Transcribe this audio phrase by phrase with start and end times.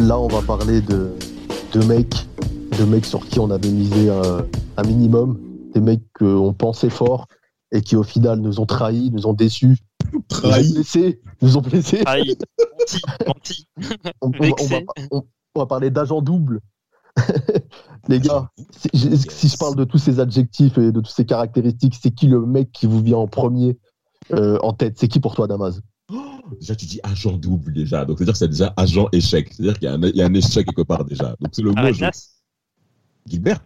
[0.00, 1.10] Là on va parler de,
[1.72, 2.26] de mecs,
[2.78, 5.38] de mecs sur qui on avait misé un, un minimum,
[5.74, 7.26] des mecs qu'on pensait forts
[7.72, 9.78] et qui au final nous ont trahis, nous ont déçus,
[10.12, 12.02] nous ont blessés, nous ont blessés.
[12.06, 12.36] Aïe,
[12.78, 13.68] menti, menti.
[14.20, 14.86] On, on- on va, Vexé.
[15.10, 15.22] on-
[15.54, 16.60] on va parler d'agent double.
[18.08, 18.48] les gars,
[18.94, 22.40] si je parle de tous ces adjectifs et de toutes ces caractéristiques, c'est qui le
[22.46, 23.78] mec qui vous vient en premier
[24.32, 24.96] euh, en tête?
[24.98, 25.80] C'est qui pour toi Damas?
[26.58, 28.04] Déjà, tu dis agent double déjà.
[28.04, 29.52] Donc, c'est-à-dire que c'est déjà agent échec.
[29.52, 31.36] C'est-à-dire qu'il y, a un- il y a un échec quelque part déjà.
[31.40, 31.92] Donc, c'est le mot.
[31.92, 32.04] je-
[33.26, 33.60] Gilbert.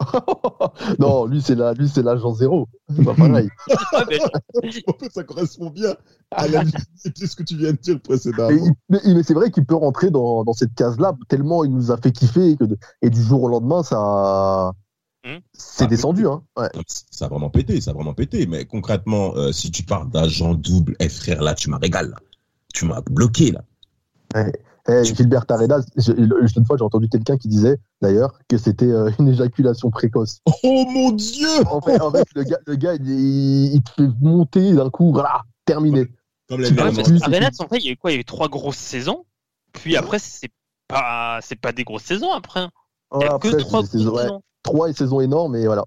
[0.98, 2.68] Non, lui c'est la, lui c'est l'agent zéro.
[2.96, 3.48] C'est pas pareil.
[3.92, 5.94] ah, En fait, ça correspond bien
[6.32, 6.70] à la de
[7.26, 8.66] ce que tu viens de dire précédemment.
[8.88, 11.96] mais- mais c'est vrai qu'il peut rentrer dans, dans cette case-là, tellement il nous a
[11.98, 12.64] fait kiffer que
[13.02, 14.72] et du jour au lendemain, ça
[15.24, 15.38] Hmm.
[15.52, 16.26] c'est Ah, descendu.
[16.26, 16.42] Hein.
[16.56, 16.68] Ouais.
[17.10, 18.46] Ça a vraiment pété, ça a vraiment pété.
[18.46, 22.08] Mais concrètement, euh, si tu parles d'agent double, eh frère, là, tu m'as régalé.
[22.08, 22.16] là.
[22.74, 23.62] Tu m'as bloqué, là.
[24.88, 25.44] Eh, Gilbert
[25.96, 30.40] je- une fois j'ai entendu quelqu'un qui disait d'ailleurs que c'était euh, une éjaculation précoce.
[30.64, 33.90] Oh mon Dieu En fait, en fait, le gars, le gars il, il- il te
[33.92, 36.06] fait monter d'un coup, voilà, terminé.
[36.48, 37.20] Comme Arenas, fini.
[37.22, 38.10] en fait, il y a eu quoi?
[38.10, 39.24] Il y a eu trois grosses saisons.
[39.72, 40.50] Puis après, c'est
[40.88, 42.66] pas, c'est pas des grosses saisons après.
[43.14, 44.42] Il y a Après, que trois grosses ouais, saisons.
[44.62, 45.84] Trois et saisons énormes, et voilà.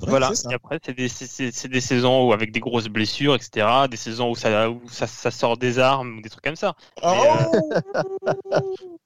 [0.00, 0.30] Voilà.
[0.50, 3.88] Et après, c'est des, c'est- des saisons où, avec des grosses blessures, etc.
[3.90, 6.74] Des saisons où ça, où ça, ça sort des armes ou des trucs comme ça.
[7.02, 7.06] Oh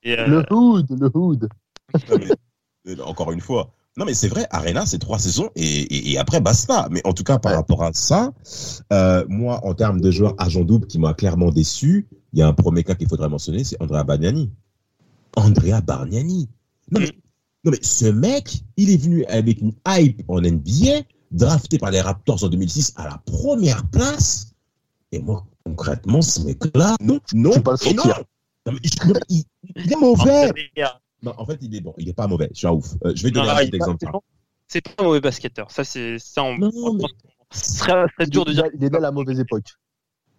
[0.02, 1.48] Et, euh, Le hood, le hood.
[2.08, 3.72] Non, mais, euh, encore une fois.
[3.96, 6.88] Non, mais c'est vrai, Arena, c'est trois saisons et, et, et après, basta.
[6.90, 7.56] Mais en tout cas, par Ouais.
[7.58, 8.32] rapport à ça,
[8.92, 12.48] euh, moi, en termes de joueur agent double qui m'a clairement déçu, il y a
[12.48, 14.50] un premier cas qu'il faudrait mentionner, c'est Andrea Bargnani.
[15.36, 16.48] Andrea Bargnani.
[16.90, 17.12] Non, mais,
[17.64, 22.00] non, mais ce mec, il est venu avec une hype en NBA, drafté par les
[22.00, 24.52] Raptors en 2006 à la première place.
[25.12, 28.02] Et moi, concrètement, ce mec-là, non, non, pas le non.
[28.66, 29.44] Non, il, non, mais il-
[29.76, 30.52] il est mauvais.
[30.54, 31.92] les gars, Non, en fait, il est bon.
[31.98, 32.48] Il est pas mauvais.
[32.52, 32.94] Je suis un ouf.
[33.04, 33.98] Euh, je vais non, donner il un exemple.
[34.00, 34.18] c'est pas-
[34.68, 35.70] C'est pas un mauvais basketteur.
[35.70, 36.44] Ça, c'est ça.
[36.44, 37.04] On, Non, on- mais-
[37.52, 38.64] ce serait, dur de dire.
[38.74, 39.66] il est à la mauvaise époque.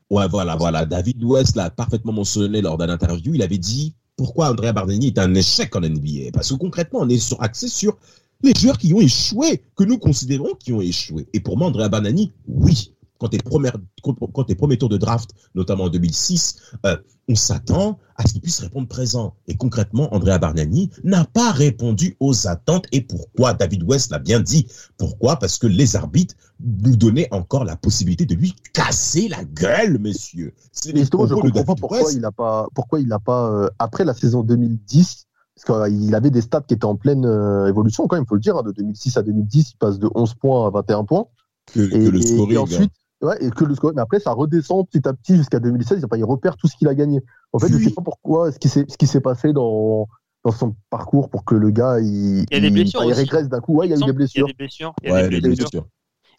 [0.09, 0.85] Ouais, voilà, voilà.
[0.85, 3.33] David West l'a parfaitement mentionné lors d'un interview.
[3.35, 6.29] Il avait dit pourquoi Andrea Bardini est un échec en NBA.
[6.31, 7.97] Parce que concrètement, on est sur, axé sur
[8.43, 11.25] les joueurs qui ont échoué, que nous considérons qui ont échoué.
[11.33, 12.93] Et pour moi, Andrea Bardini, oui.
[13.21, 16.55] Quand tes premières, quand, quand tes premiers tours de draft, notamment en 2006,
[16.87, 16.97] euh,
[17.29, 19.35] on s'attend à ce qu'il puisse répondre présent.
[19.47, 22.85] Et concrètement, Andrea Bargnani n'a pas répondu aux attentes.
[22.91, 23.53] Et pourquoi?
[23.53, 24.65] David West l'a bien dit.
[24.97, 25.35] Pourquoi?
[25.37, 30.55] Parce que les arbitres nous donnaient encore la possibilité de lui casser la gueule, messieurs.
[30.71, 32.13] C'est les je comprends pas pourquoi West.
[32.17, 35.27] il a pas, pourquoi il a pas euh, après la saison 2010,
[35.63, 38.33] parce qu'il avait des stats qui étaient en pleine euh, évolution quand même, il faut
[38.35, 38.57] le dire.
[38.57, 41.25] hein, de 2006 à 2010, il passe de 11 points à 21 points.
[41.71, 42.53] que, Et, que le et- scoring.
[42.55, 43.91] et ensuite, ouais, et que le score.
[43.95, 46.03] Mais après, ça redescend petit à petit jusqu'à 2016.
[46.05, 47.21] Enfin, il repère tout ce qu'il a gagné.
[47.53, 47.83] En fait, je Oui.
[47.85, 50.07] sais pas pourquoi, ce qui s'est, ce qui s'est passé dans
[50.43, 53.19] dans son parcours pour que le gars il, Il y a des blessures il aussi.
[53.19, 53.75] régresse d'un coup.
[53.75, 54.47] Ouais, il y a eu des Il y a blessures.
[54.47, 54.93] des blessures.
[55.03, 55.69] Il y a Ouais, des les blessures.
[55.69, 55.87] blessures.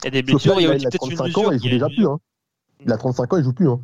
[0.00, 0.54] Il y a des blessures.
[0.58, 1.86] Il y a il a peut-être une 35 ans, il joue il y a déjà
[1.86, 2.06] plus.
[2.08, 2.18] Hein.
[2.84, 3.68] Il a 35 ans, il joue plus.
[3.68, 3.80] Hein.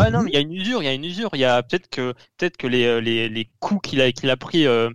[0.00, 1.30] Ouais, non, mais il y a une usure, il y a une usure.
[1.34, 4.30] Il y a peut-être que, peut-être que les, euh, les, les coups qu'il a, qu'il
[4.30, 4.90] a pris euh,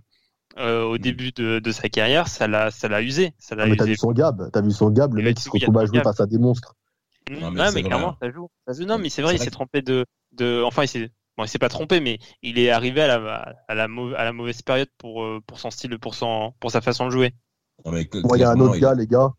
[0.58, 3.32] euh, au début de, de sa carrière, ça l'a, ça l'a usé.
[3.38, 5.36] Ça l'a Ah, mais t'as vu son gab, t'as vu son gab, le Il mec
[5.36, 6.74] dit se il retrouve à jouer face à des monstres.
[7.30, 8.48] Non, mais Ouais, clairement, ça joue.
[8.66, 8.84] Ça joue.
[8.86, 11.48] Non, mais c'est vrai, il s'est que- trompé de, de, enfin, il s'est, bon, il
[11.48, 14.62] s'est pas trompé, mais il est arrivé à la, à la, mau- à la mauvaise
[14.62, 17.34] période pour, euh, pour son style, pour son, pour sa façon de jouer.
[17.84, 19.32] Non, mais que- il y a un autre gars, les gars.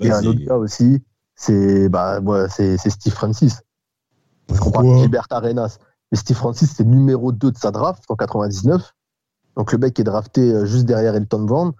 [0.00, 1.02] Il y a un autre gars aussi.
[1.36, 3.60] C'est bah, ouais, c'est c'est Steve Francis.
[4.46, 5.78] Parce qu'on parle de Pourquoi Gilbert Arenas.
[6.12, 8.92] Mais Steve Francis, c'est numéro 2 de sa draft en 99.
[9.56, 11.72] Donc le mec est drafté euh, juste derrière Elton Brand.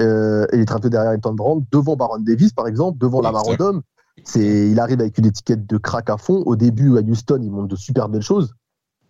[0.00, 3.24] Euh, et il est drafté derrière Elton Brand, devant Baron Davis, par exemple, devant Oui,
[3.24, 3.46] Lamar.
[3.46, 3.82] Odom.
[4.24, 6.42] C'est, il arrive avec une étiquette de crack à fond.
[6.46, 8.54] Au début, à Houston, il montre de super belles choses.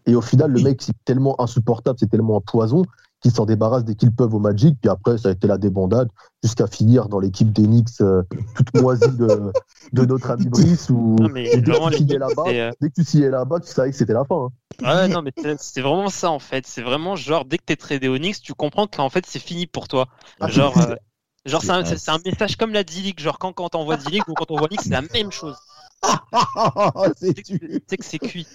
[0.06, 2.84] Et au final, le mec, c'est tellement insupportable, c'est tellement un poison
[3.20, 4.76] qu'ils s'en débarrassent dès qu'ils peuvent au Magic.
[4.80, 6.08] Puis après, ça a été la débandade
[6.42, 8.22] jusqu'à finir dans l'équipe d'Enix euh,
[8.56, 9.52] toute moisie de,
[9.92, 10.90] de notre ami Brice.
[10.90, 12.94] Où, Non, mais et dès que vraiment, tu signais l'équipe, là-bas, c'est, euh, dès que
[12.94, 14.46] tu signais là-bas, tu savais que c'était la fin.
[14.46, 14.48] hein.
[14.82, 16.66] Ouais, non, mais c'est- vraiment ça en fait.
[16.66, 19.86] C'est vraiment genre dès que t'es tradé Onyx, tu comprends qu'en fait c'est fini pour
[19.86, 20.08] toi.
[20.40, 20.94] Ah, genre, euh,
[21.44, 23.18] Genre, c'est un, c'est un message comme la D-League.
[23.18, 25.56] Genre, quand, quand on voit D-League ou quand on voit League, c'est la même chose.
[27.16, 28.46] c'est Tu sais que c'est cuit.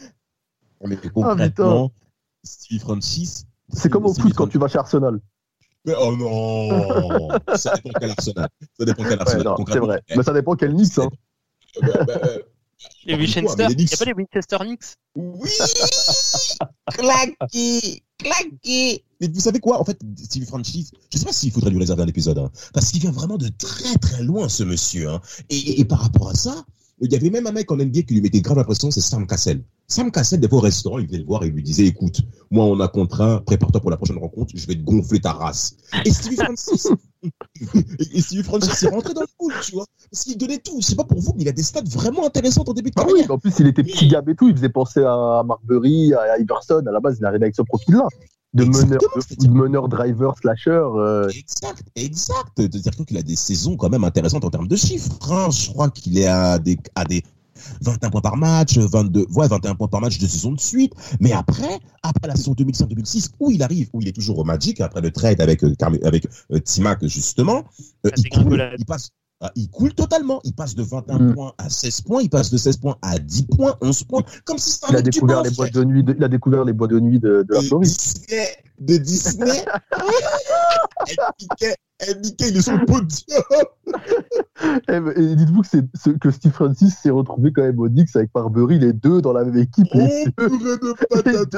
[0.82, 1.92] Mais Ah, concrètement,
[2.44, 3.46] Stevie Francis.
[3.74, 5.20] C'est comme au foot quand tu vas chez Arsenal.
[5.86, 8.50] Mais oh non Ça dépend quel Arsenal.
[8.78, 9.44] Ça dépend quel Ouais, Arsenal.
[9.44, 10.02] non, c'est vrai.
[10.16, 10.98] Mais ça dépend quel Knicks.
[11.00, 11.10] Hein.
[11.82, 12.40] bah, bah, euh,
[13.06, 14.96] Les Winchester, il n'y a pas les Winchester Knicks?
[15.16, 15.50] Oui
[16.88, 21.72] Claqué Claqué Mais vous savez quoi En fait, Stevie Francis, je sais pas s'il faudrait
[21.72, 25.10] lui réserver un épisode, hein, parce qu'il vient vraiment de très très loin, ce monsieur.
[25.10, 25.22] Hein.
[25.50, 26.66] Et, par rapport à ça,
[27.02, 29.28] il y avait même un mec en NBA qui lui mettait grave l'impression, c'est Sam
[29.28, 29.64] Cassell.
[29.90, 32.20] Sam Cassell, des fois au restaurant, il venait le voir et il lui disait, écoute,
[32.52, 35.78] moi on a contraint, prépare-toi pour la prochaine rencontre, je vais te gonfler ta race.
[36.04, 36.90] Et Stevie Francis,
[38.14, 40.82] et, Stevie Francis est rentré dans le coup, tu vois, parce qu'il donnait tout.
[40.82, 43.04] C'est pas pour vous, mais il a des stats vraiment intéressantes en début de Ah
[43.06, 43.26] carrière.
[43.28, 44.50] oui, en plus, il était petit gab et tout.
[44.50, 46.84] Il faisait penser à Marbury, à Iverson.
[46.86, 48.08] À la base, il arrivait avec ce profil-là.
[48.54, 49.00] De meneur,
[49.40, 50.72] de, meneur, driver, slasher.
[50.72, 52.52] euh, Exact, exact.
[52.58, 55.12] C'est-à-dire qu'il a des saisons quand même intéressantes en termes de chiffres.
[55.32, 55.50] hein.
[55.52, 57.24] Je crois qu'il est à des, à des
[57.82, 60.94] 21 points par match, 22, ouais, 21 points par match de saison de suite.
[61.20, 64.82] Mais après, après la saison 2005-2006, où il arrive, où il est toujours au Magic,
[64.82, 67.64] après le trade avec, euh, avec euh, Timac, justement,
[68.06, 69.10] euh, il, coule, il passe.
[69.42, 70.40] ah, Il coule totalement.
[70.44, 71.34] Il passe de 21 Mm.
[71.36, 72.22] points à 16 points.
[72.22, 74.24] Il passe de 16 points à 10 points, 11 points.
[74.46, 76.04] Comme si c'était un il a découvert les boîtes de nuit.
[76.04, 77.88] De, il a découvert les boîtes de nuit de, de la Floride.
[77.90, 78.48] Disney,
[78.80, 79.66] de Disney.
[81.08, 83.42] elle piquait, elle piquait, il est sur le podium.
[84.90, 88.16] Eh, Et, dites-vous que, c'est, ce- que Steve Francis s'est retrouvé quand même au Knicks
[88.16, 89.88] avec Marbury, les deux dans la même équipe.
[89.94, 91.56] Oh, Les purée de patate.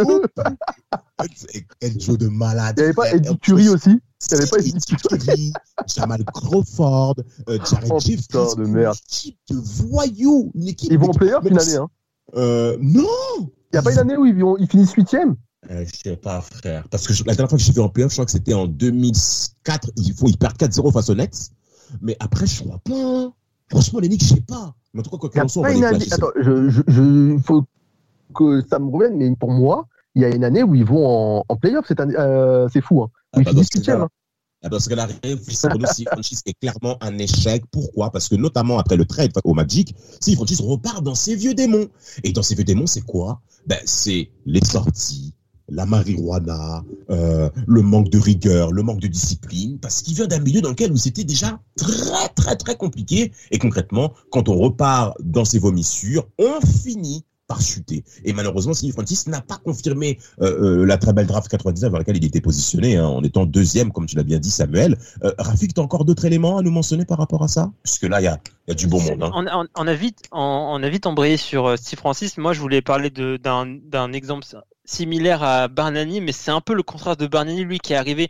[1.82, 2.76] Elle- joue de malade.
[2.78, 3.12] Il n'y avait pas.
[3.14, 3.90] Eddie plus, aussi?
[4.32, 5.54] Il n'y avait pas Eddie
[5.88, 7.16] Jamal Crawford,
[7.50, 8.56] euh, Jared Oh, Jeffries.
[8.58, 8.96] de merde.
[8.96, 10.52] Une équipe de voyous.
[10.56, 10.92] Une équipe.
[10.92, 11.76] Ils vont en playoff une année.
[11.76, 11.88] Hein.
[12.36, 13.04] Euh, non.
[13.42, 15.36] Il n'y a pas une année où ils, vont- ils finissent huitième?
[15.70, 16.88] Euh, je sais pas, frère.
[16.90, 18.54] Parce que je- la dernière fois que j'ai vu en playoff, je crois que c'était
[18.54, 19.90] en 2004.
[19.98, 21.52] Il faut, ils perdent 4-0 face aux Nets.
[22.01, 22.94] Mais après, je crois pas.
[22.95, 23.33] hein.
[23.69, 24.75] Franchement, les Knicks, je sais pas.
[24.94, 26.13] Mais en tout cas, quoi qu'il en soit, on va les.
[26.13, 27.65] Attends, je, je, je- faut
[28.33, 31.06] que ça me revienne, mais pour moi, il y a une année où ils vont
[31.39, 31.86] en, en playoff.
[31.88, 33.03] C'est, euh, c'est fou.
[33.03, 33.09] Hein.
[33.33, 34.07] Ah, bah, dans ce cas-là, hein.
[34.62, 37.63] Ah, Parce que la réflexion pour nous, Steve Francis est clairement un échec.
[37.71, 38.12] Pourquoi?
[38.12, 41.88] Parce que notamment après le trade au Magic, Steve Francis repart dans ses vieux démons.
[42.25, 43.41] Et dans ses vieux démons, c'est quoi?
[43.68, 45.33] Ben, C'est les sorties,
[45.71, 50.39] la marijuana, euh, le manque de rigueur, le manque de discipline, parce qu'il vient d'un
[50.39, 53.31] milieu dans lequel où c'était déjà très très très compliqué.
[53.51, 58.04] Et concrètement, quand on repart dans ses vomissures, on finit par chuter.
[58.24, 61.98] Et malheureusement, Steve Francis n'a pas confirmé euh, euh, la très belle draft 99 dans
[61.98, 64.98] laquelle il était positionné, hein, en étant deuxième, comme tu l'as bien dit, Samuel.
[65.24, 67.72] Euh, Rafik, tu as encore d'autres éléments à nous mentionner par rapport à ça?
[67.84, 69.24] Puisque là, il y a, y a du bon monde.
[69.24, 69.68] Hein.
[69.75, 72.38] On, a vite, on, a vite embrayé sur Steve Francis.
[72.38, 74.46] Moi, je voulais parler d'un exemple
[74.86, 78.30] similaire à Barnani, mais c'est un peu le contraste de Barnani, lui, qui est arrivé.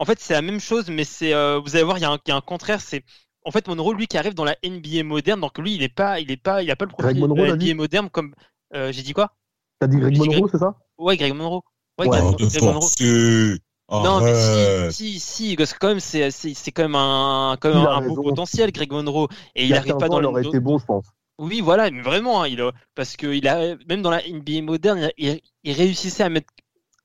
[0.00, 2.36] En fait, c'est la même chose, mais c'est, vous allez voir, il y, y a
[2.36, 2.80] un contraire.
[2.80, 3.04] C'est
[3.44, 5.40] en fait Monroe, lui, qui arrive dans la NBA moderne.
[5.40, 7.42] Donc lui, il n'est pas, il est pas, il a pas le profil Monroe, de
[7.42, 8.34] la NBA moderne comme.
[8.74, 9.32] euh, J'ai dit quoi?
[9.78, 10.76] T'as dit Greg Monroe, c'est ça?
[10.98, 11.62] Ouais, Greg Monroe.
[11.98, 12.88] Ouais, Ouais, Greg, de Greg Monroe.
[13.90, 17.56] Non, mais si, si, si, parce que quand même, c'est, c'est, c'est quand même un,
[17.60, 19.26] quand même un beau potentiel, Greg Monroe.
[19.54, 20.78] Et Il il y a n'arrive 15 pas ans, dans il le aurait été bon,
[20.78, 21.06] je pense.
[21.38, 24.62] Oui, voilà, mais vraiment, hein, il a, parce que il a, même dans la NBA
[24.62, 26.52] moderne, il, il réussissait à mettre,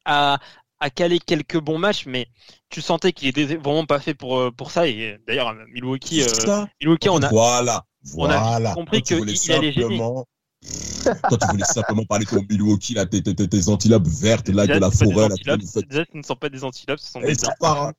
[0.04, 0.40] à,
[0.80, 2.28] à caler quelques bons matchs, mais
[2.70, 4.88] tu sentais qu'il était vraiment pas fait pour, euh, pour ça.
[4.88, 7.86] Et d'ailleurs, Milwaukee, euh, Milwaukee, on a, Voilà,
[8.18, 8.74] on a voilà.
[8.74, 9.98] compris Toi, tu que voulais il allait gêner.
[9.98, 14.50] Toi, tu voulais simplement parler de ton Milwaukee, là, tes, tes, tes, tes antilopes vertes,
[14.50, 17.22] là, de la pas forêt, là, déjà, ce ne sont pas des antilopes, ce sont
[17.24, 17.94] Eh, des pas, hein.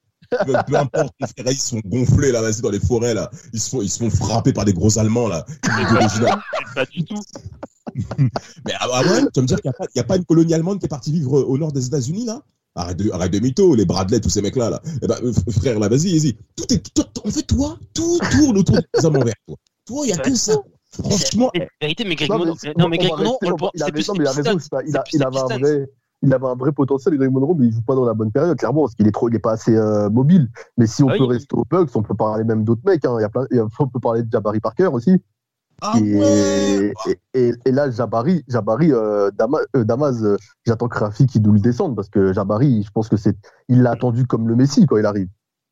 [0.44, 3.30] peu, peu importe, mon frère, ils sont gonflés, là, vas-y, dans les forêts, là.
[3.52, 5.46] Ils se font, ils se font frapper par des gros Allemands, là.
[5.92, 6.42] Original.
[6.74, 7.22] pas du tout.
[8.66, 10.24] Mais ah, ah ouais, tu vas me dire qu'il n'y a, pas- a pas une
[10.24, 12.42] colonie allemande qui est partie vivre au nord des États-Unis, là?
[12.76, 14.82] Arrête de, arrête de mytho, les Bradley, tous ces mecs-là, là.
[15.02, 15.16] Eh ben,
[15.50, 16.34] frère, là, vas-y, vas-y.
[16.56, 19.56] Tout est, tout- en fait, toi, tout tourne autour des hommes en vert, toi.
[19.86, 20.52] Toi, il n'y a que ça.
[20.92, 23.38] Franchement, la vérité, mais Greg Non, mais Monroe, c'est- non, mais on Greg Monroe,
[23.74, 24.24] il a raison, mais
[25.14, 25.88] il avait un vrai.
[26.22, 28.56] Il avait un vrai potentiel, Greg Monroe, mais il joue pas dans la bonne période,
[28.56, 30.48] clairement, parce qu'il est trop, il est pas assez euh, mobile.
[30.78, 33.04] Mais si on Ah peut rester aux Bucks, on peut parler même d'autres mecs.
[33.04, 33.16] Hein.
[33.18, 35.20] Il y a plein, il y a- on peut parler de Jabari Parker aussi.
[35.82, 36.94] Ah et, ouais.
[37.06, 41.42] et, et- et là, Jabari, Jabari, euh, Dama- euh, Damas, euh, j'attends que Rafik il
[41.42, 43.36] nous le descende parce que Jabari, je pense que c'est,
[43.68, 45.28] il l'a attendu comme le Messi quand il arrive.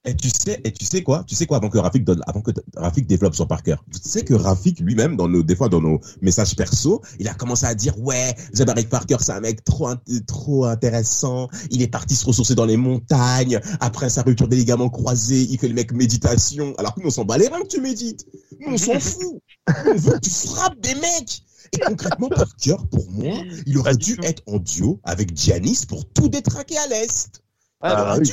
[0.07, 1.25] Et tu sais, et tu sais quoi?
[1.27, 3.83] Tu sais quoi avant que Rafik donne, avant que Rafik développe son par cœur?
[3.91, 7.33] Tu sais que Rafik lui-même, dans nos, des fois dans nos messages perso, il a
[7.33, 9.89] commencé à dire ouais, Jabari Parker, c'est un mec trop,
[10.27, 11.49] trop intéressant.
[11.71, 13.61] Il est parti se ressourcer dans les montagnes.
[13.81, 16.75] Après sa rupture des ligaments croisés, il fait le mec méditation.
[16.77, 18.27] Alors que nous on s'en bat les reins que tu médites.
[18.61, 19.41] Nous on s'en fout.
[19.87, 21.43] On veut que tu frappes des mecs.
[21.73, 26.29] Et concrètement, Parker, pour moi, il aurait dû être en duo avec Giannis pour tout
[26.29, 27.44] détraquer à l'est.
[27.87, 28.25] Ah, Ah bah,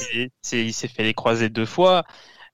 [0.41, 2.03] c'est- il s'est fait les croiser deux fois.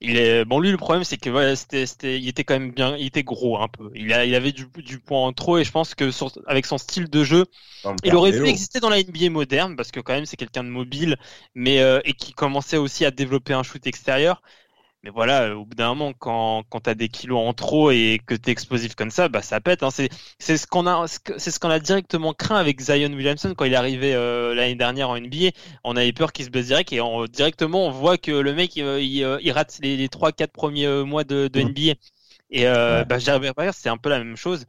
[0.00, 2.70] Il est bon lui le problème c'est que voilà, c'était, c'était, il était quand même
[2.72, 3.90] bien, il était gros un peu.
[3.94, 6.66] Il, a, il avait du, du poids en trop et je pense que sur, avec
[6.66, 7.46] son style de jeu,
[8.04, 10.70] il aurait pu exister dans la NBA moderne parce que quand même c'est quelqu'un de
[10.70, 11.16] mobile,
[11.54, 14.42] mais euh, et qui commençait aussi à développer un shoot extérieur.
[15.04, 18.20] Mais voilà, au bout d'un moment, quand, quand tu as des kilos en trop et
[18.26, 19.84] que tu es explosif comme ça, bah ça pète.
[19.84, 19.90] Hein.
[19.92, 20.08] C'est,
[20.40, 23.72] c'est ce qu'on a, c'est ce qu'on a directement craint avec Zion Williamson quand il
[23.72, 25.50] est arrivé euh, l'année dernière en NBA.
[25.84, 28.74] On avait peur qu'il se blesse direct et on, directement on voit que le mec
[28.76, 31.68] il, il, rate les, les 3-4 premiers mois de, de mmh.
[31.68, 31.94] NBA.
[32.50, 34.64] Et euh, bah, c'est un peu la même chose.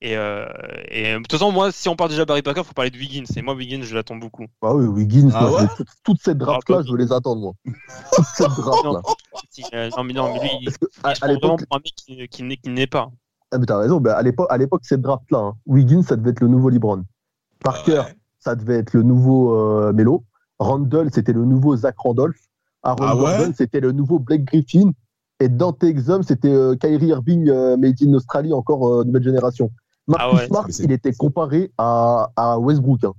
[0.00, 0.46] Et, euh,
[0.88, 3.24] et, de toute façon, moi, si on parle déjà Barry Parker, faut parler de Wiggins.
[3.36, 4.46] Et moi, Wiggins, je l'attends beaucoup.
[4.60, 7.52] Ah oui, Wiggins, ah moi, toute, toute, cette draft-là, je veux les attendre, moi.
[8.16, 9.00] toute cette draft-là.
[9.74, 10.68] Euh, non, mais non, mais lui, il,
[11.02, 13.10] à, à vraiment pour un mec qui, qui, qui n'est pas.
[13.50, 14.00] Ah, mais t'as raison.
[14.00, 17.04] Bah, à l'époque, à l'époque, cette draft-là, hein, Wiggins, ça devait être le nouveau LeBron.
[17.62, 18.16] Parker, ouais.
[18.38, 20.24] ça devait être le nouveau euh, Melo.
[20.58, 22.38] Randall, c'était le nouveau Zach Randolph.
[22.82, 24.92] Aaron ah ouais c'était le nouveau Blake Griffin.
[25.40, 29.70] Et Dante Exum, c'était euh, Kyrie Irving, euh, made in Australie, encore euh, nouvelle génération.
[30.06, 33.12] Marcus ah ouais, Smart, il était comparé à, à Westbrook hein,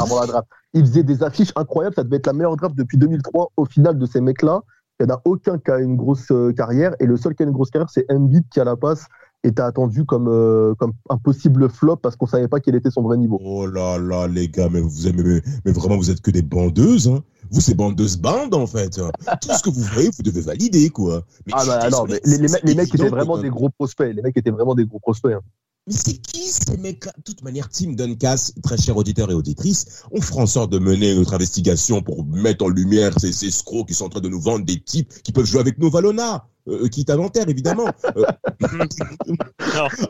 [0.00, 0.48] avant la draft.
[0.74, 1.94] Il faisait des affiches incroyables.
[1.94, 3.52] Ça devait être la meilleure draft depuis 2003.
[3.56, 4.62] Au final de ces mecs-là,
[5.00, 6.94] il n'y en a aucun qui a une grosse euh, carrière.
[7.00, 9.06] Et le seul qui a une grosse carrière, c'est Embiid qui a la passe
[9.42, 13.02] était attendu comme, euh, comme un possible flop parce qu'on savait pas quel était son
[13.02, 13.38] vrai niveau.
[13.44, 17.08] Oh là là, les gars, mais vous aimez, mais, vraiment, vous êtes que des bandeuses,
[17.08, 17.22] hein.
[17.50, 18.96] Vous, c'est bandeuses bandes, en fait.
[18.96, 21.22] Tout ce que vous voyez, vous devez valider, quoi.
[21.46, 24.14] Mais ah bah non, mais les, les, les mecs étaient vraiment des gros prospects.
[24.14, 25.34] Les mecs étaient vraiment des gros prospects.
[25.34, 25.42] Hein.
[25.86, 27.12] Mais c'est qui ces mecs-là?
[27.18, 30.78] De toute manière, Tim Duncas, très cher auditeur et auditrice, on fera en sorte de
[30.78, 34.28] mener notre investigation pour mettre en lumière ces, ces escrocs qui sont en train de
[34.28, 36.48] nous vendre des types qui peuvent jouer avec nos Valona.
[36.66, 37.90] Euh, qui est inventaire, évidemment.
[38.16, 38.24] Euh...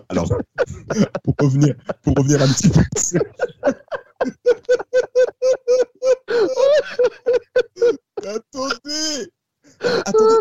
[0.08, 0.28] Alors,
[1.24, 2.80] pour revenir, pour revenir un petit peu.
[8.24, 9.32] Attendez
[10.06, 10.34] Attendez,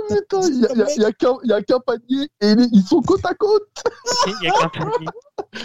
[0.49, 3.67] il n'y a, a, a qu'un panier et ils sont côte à côte.
[4.27, 5.07] Il n'y a qu'un panier.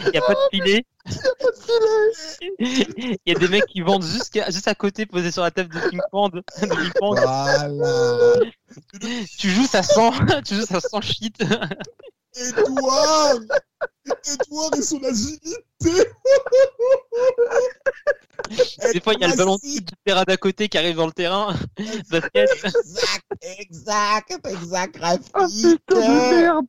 [0.07, 0.87] Il n'y a pas de filet.
[1.07, 3.19] Il n'y a pas de filet.
[3.27, 5.75] Il y a des mecs qui vendent juste, juste à côté, posés sur la table
[5.75, 6.43] de ping-pong.
[7.01, 7.69] Voilà.
[9.39, 10.11] tu joues, ça sent,
[10.45, 11.43] tu joues, ça sent shit.
[12.41, 13.41] Edouard
[14.07, 15.57] Edouard et son agilité
[18.93, 21.13] Des fois, il y a le ballon de terrain d'à côté qui arrive dans le
[21.13, 21.55] terrain.
[21.77, 22.31] Exact,
[23.43, 25.31] exact, exact, Rafik.
[25.35, 26.67] Ah putain de merde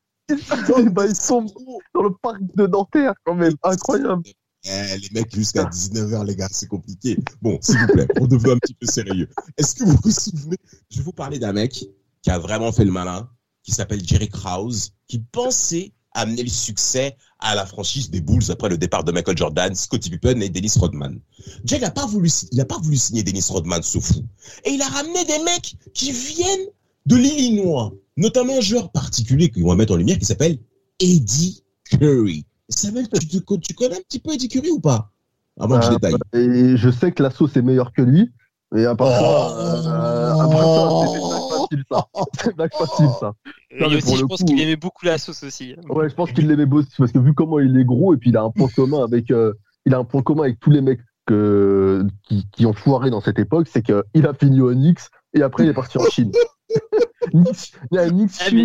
[0.92, 1.46] bah, ils sont
[1.94, 3.54] dans le parc de Nanterre, quand même.
[3.64, 4.24] Incroyable.
[4.66, 7.18] Eh, les mecs, jusqu'à 19h, les gars, c'est compliqué.
[7.42, 9.30] Bon, s'il vous plaît, on devient un petit peu sérieux.
[9.58, 10.58] Est-ce que vous vous souvenez
[10.90, 11.86] Je vais vous parler d'un mec
[12.22, 13.30] qui a vraiment fait le malin,
[13.70, 18.68] qui s'appelle Jerry Krause, qui pensait amener le succès à la franchise des Bulls après
[18.68, 21.20] le départ de Michael Jordan, Scottie Pippen et Dennis Rodman.
[21.64, 24.26] Jerry n'a pas voulu, il a pas voulu signer Dennis Rodman, ce fou.
[24.66, 26.68] Et il a ramené des mecs qui viennent
[27.06, 30.58] de l'Illinois, notamment un joueur particulier qu'on va mettre en lumière qui s'appelle
[31.00, 32.46] Eddie Curry.
[32.70, 35.12] Samuel, tu, tu, connais un petit peu Eddie Curry ou pas?
[35.60, 36.16] Avant que je euh, détaille.
[36.34, 38.32] Et je sais que la sauce est meilleure que lui.
[38.76, 41.49] Et à part ça, euh, c'est ça.
[42.42, 43.34] C'est blague facile ça.
[43.72, 45.76] Et aussi, je pense qu'il aimait beaucoup la sauce aussi.
[45.90, 48.30] Ouais, je pense qu'il l'aimait beaucoup parce que vu comment il est gros et puis
[48.30, 49.54] il a un point commun avec, euh,
[49.86, 53.22] il a un point commun avec tous les mecs que, qui, qui ont foiré dans
[53.22, 55.02] cette époque, c'est qu'il a fini au Knicks
[55.34, 56.32] et après il est parti en Chine.
[57.34, 58.06] Nick ah,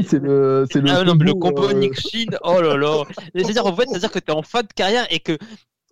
[0.02, 0.90] c'est le, c'est le.
[0.90, 1.73] Ah, non, mais le combo euh...
[1.75, 3.04] Nick Shin, oh là là.
[3.34, 5.38] C'est-à-dire, en fait, c'est-à-dire que t'es en fin de carrière et que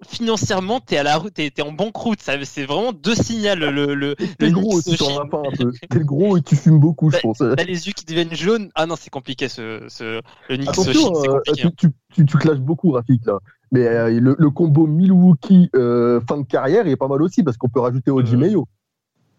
[0.07, 2.19] financièrement, t'es à la route, t'es, t'es en banqueroute.
[2.21, 3.55] C'est vraiment deux signaux.
[3.55, 5.73] Le, le, t'es le gros aussi, t'en as pas un peu.
[5.89, 7.39] T'es le gros et tu fumes beaucoup, je pense.
[7.39, 8.71] T'as les yeux qui deviennent jaunes.
[8.75, 12.93] Ah non, c'est compliqué ce, ce le Attention, euh, tu, tu, tu, tu clashes beaucoup,
[12.93, 13.39] Rafik, là.
[13.73, 17.43] Mais euh, le, le, combo Milwaukee euh, fin de carrière, il est pas mal aussi
[17.43, 18.69] parce qu'on peut rajouter Oji Mayo.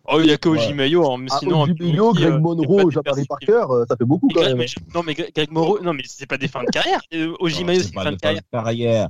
[0.06, 1.10] Oh, il n'y a que Oji Mayo.
[1.10, 4.58] Hein, mais ah, sinon, Oji Mayo, Greg Monroe, Jabari Parker, ça fait beaucoup quand Greg,
[4.58, 4.58] même.
[4.58, 7.02] Mais, non, mais Greg Monroe, non, mais c'est pas des fins de carrière.
[7.40, 8.42] Oji Mayo, c'est pas fin de carrière.
[8.52, 9.10] carrière.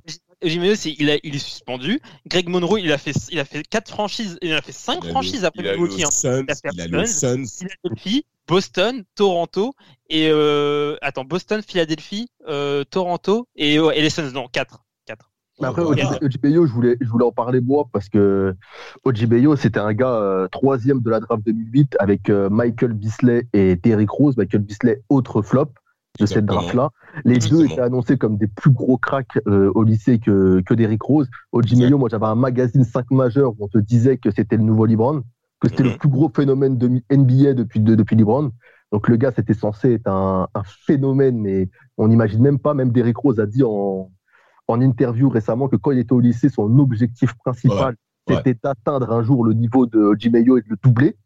[0.75, 1.99] C'est, il, a, il est suspendu.
[2.27, 5.45] Greg Monroe, il a fait, il a fait 4 franchises, il a fait 5 franchises
[5.45, 5.97] après Milwaukee.
[5.99, 7.45] Il a le Suns.
[7.45, 9.73] Philadelphie, Boston, Toronto,
[10.09, 14.83] et, euh, attends, Boston, Philadelphie, euh, Toronto, et, et les Suns, non, 4.
[15.61, 15.83] Mais après,
[16.21, 18.55] Ojibeyo, je voulais, je voulais en parler moi parce que
[19.03, 23.75] Ojibeyo, c'était un gars euh, troisième de la draft 2008 avec euh, Michael Bisley et
[23.75, 24.35] Derrick Rose.
[24.35, 25.69] Michael Bisley, autre flop
[26.19, 26.89] de cette draft-là.
[27.25, 31.01] Les deux étaient annoncés comme des plus gros cracks euh, au lycée que, que Derrick
[31.01, 31.27] Rose.
[31.51, 34.85] Ojibeyo, moi, j'avais un magazine 5 majeur où on te disait que c'était le nouveau
[34.85, 35.23] LeBron,
[35.59, 35.97] que c'était le Mhm.
[35.97, 38.51] plus gros phénomène de NBA depuis, de- depuis LeBron.
[38.91, 42.75] Donc le gars, c'était censé être un, un phénomène, mais on n'imagine même pas.
[42.75, 44.11] Même Derrick Rose a dit en,
[44.67, 47.95] en interview récemment que quand il était au lycée, son objectif principal,
[48.29, 51.17] Ouais, c'était d'atteindre un jour le niveau de Jimeyo et de le doubler.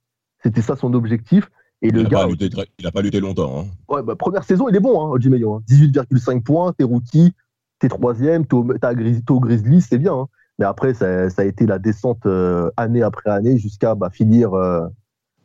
[0.41, 1.47] C'était ça son objectif.
[1.81, 3.59] Et le il, a pas lutté, très- il a pas lutté longtemps.
[3.61, 3.65] Hein.
[3.93, 5.55] ouais, bah, première saison, il est bon, hein, Mayo.
[5.55, 5.61] hein.
[5.67, 7.33] 18,5 points, t'es rookie,
[7.79, 10.13] t'es troisième, t'es au, Grizzlies, c'est bien.
[10.13, 10.27] hein.
[10.59, 14.53] Mais après, ça, ça a été la descente euh, année après année jusqu'à bah, finir
[14.55, 14.87] euh,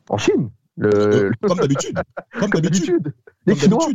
[0.09, 0.49] en Chine.
[0.75, 1.99] Le, Euh, le- Comme d'habitude.
[2.39, 3.13] Comme d'habitude.
[3.45, 3.87] Les Comme Chinois.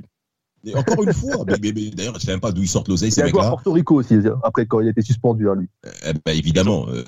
[0.64, 2.86] Et encore une fois, mais, mais- mais d'ailleurs, je sais même pas d'où ils sortent
[2.88, 3.50] l'oseille, Il ces a joué à mecs-là.
[3.50, 5.68] Porto Rico aussi, après quand il a été suspendu, hein, lui.
[6.06, 6.86] Eh ben, évidemment.
[6.88, 7.02] euh.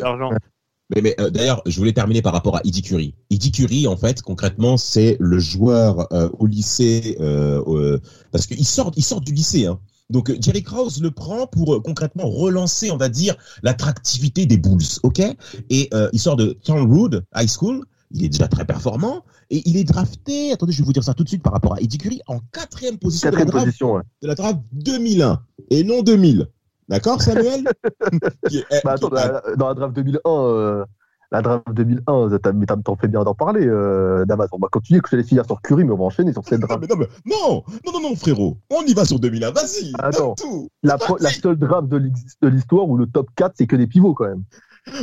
[0.95, 3.15] Mais, mais euh, d'ailleurs, je voulais terminer par rapport à Eddie Curry.
[3.31, 8.01] Eddie Curry, en fait, concrètement, c'est le joueur euh, au lycée, euh, euh,
[8.33, 9.67] parce qu'il sort, il sort du lycée.
[9.67, 9.79] Hein.
[10.11, 14.59] Donc euh, Jerry Krause le prend pour euh, concrètement relancer, on va dire, l'attractivité des
[14.59, 15.23] Bulls, ok?
[15.71, 17.85] Et euh, il sort de Town Road High School.
[18.13, 20.53] Il est déjà très performant et il est drafté.
[20.53, 22.41] Attendez, je vais vous dire ça tout de suite par rapport à Eddie Curry en
[22.53, 24.03] quatrième position de la Quatrième draft position, ouais.
[24.21, 26.49] de la draft 2001 et non 2000.
[26.91, 27.65] D'accord, Samuel?
[28.49, 30.85] Qui est- Bah, attends, qui dans la, dans la draft 2001, euh,
[31.33, 34.49] la draft 2001, t'as- mais t'as- t'en fais bien d'en parler, euh, Damas.
[34.53, 36.45] On va continuer, que je te laisse finir sur Curry, mais on va enchaîner sur
[36.45, 36.83] cette Non, draft.
[36.83, 38.57] mais non, mais- non, non, non, frérot.
[38.71, 39.53] On y va sur 2001.
[39.53, 39.93] Vas-y.
[40.01, 40.35] Attends.
[40.35, 40.69] tout.
[40.83, 44.43] La, seule draft de l'histoire où le top 4, c'est que des pivots quand même.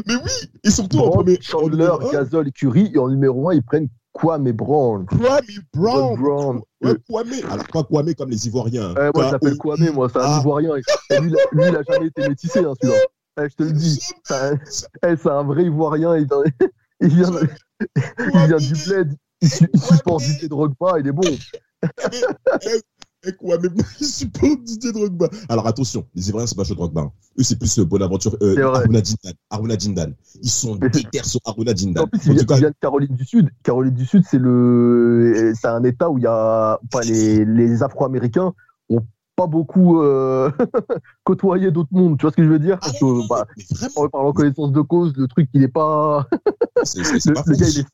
[0.07, 0.49] Mais oui.
[0.65, 1.37] Et surtout en premier.
[1.41, 5.05] Chandler, Gasol et Curry, et en numéro 1, ils prennent Kwame Brown.
[5.05, 6.15] Kwame Brown.
[6.15, 6.61] Brown.
[6.81, 7.33] Ouais, Kwame.
[7.51, 8.93] Alors, pas Kwame comme les Ivoiriens.
[8.95, 9.75] Ouais, moi, je l'appelle K.O.
[9.75, 10.39] Kwame, moi, c'est un.
[10.39, 10.71] Ivoirien.
[11.11, 12.99] Et lui, lui, il a jamais été métissé, hein, celui-là.
[13.39, 13.99] Eh, je te le dis.
[14.23, 16.15] C'est un, eh, c'est un vrai Ivoirien.
[16.17, 16.43] Il, vient-
[17.01, 17.29] il vient,
[18.33, 19.13] il vient du bled.
[19.41, 21.21] Il, il supporte Didier Drogba, il est bon.
[23.25, 23.61] Et Kwame,
[23.99, 25.27] il supporte Didier Drogba.
[25.49, 27.01] Alors, attention, les Ivoiriens, c'est pas chaud Drogba.
[27.01, 27.11] hein.
[27.39, 28.37] Eux, c'est plus euh, Bonaventure.
[28.41, 28.55] Euh.
[28.75, 29.33] Aruna Jindan.
[29.49, 30.13] Aruna Jindan.
[30.43, 32.03] Ils sont Mais déter sur Aruna Jindan.
[32.03, 33.49] En plus, il En vient, tout cas, il vient de Caroline du Sud.
[33.63, 37.81] Caroline du Sud, c'est le, c'est un État où il y a, enfin, les, les
[37.83, 38.53] Afro-Américains
[38.89, 39.01] ont
[39.35, 40.51] pas beaucoup euh,
[41.23, 42.17] côtoyé d'autres mondes.
[42.17, 42.77] Tu vois ce que je veux dire?
[42.81, 46.27] Ah, que, bah, mais en parlant connaissance de cause, le truc, il est pas,
[46.83, 47.59] c'est c'est- c'est le, pas le faux.
[47.59, 47.85] gars, il est,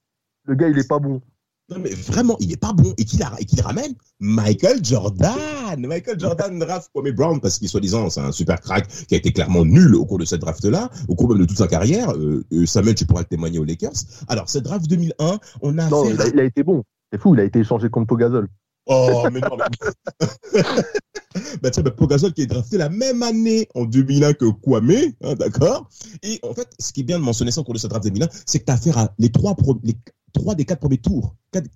[0.45, 1.21] le gars, il est pas bon.
[1.69, 2.93] Non, mais vraiment, il est pas bon.
[2.97, 5.33] Et qu'il qu'il ramène Michael Jordan.
[5.77, 9.31] Michael Jordan draft Kwame Brown parce qu'il, soi-disant, c'est un super crack qui a été
[9.31, 12.11] clairement nul au cours de cette draft-là, au cours même de toute sa carrière.
[12.11, 13.93] Euh, euh, Samuel, tu pourras le témoigner aux Lakers.
[14.27, 16.13] Alors, cette draft 2001, on a Non, fait...
[16.13, 16.83] il a, il a été bon.
[17.11, 18.49] C'est fou, il a été échangé contre Pogazol.
[18.85, 19.55] Oh, mais non,
[20.53, 20.61] mais...
[21.61, 24.91] bah, tiens, bah, Pogazol qui est drafté la même année en 2001 que Kwame,
[25.23, 25.89] hein, d'accord?
[26.21, 28.03] Et en fait, ce qui est bien de mentionner ça au cours de cette draft
[28.05, 29.95] 2001, c'est que tu as affaire à les trois, les
[30.33, 31.35] trois des quatre premiers tours,